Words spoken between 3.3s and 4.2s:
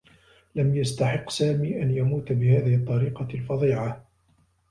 الفظيعة.